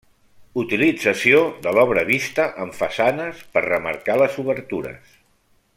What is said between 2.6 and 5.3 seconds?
en façanes per remarcar les obertures.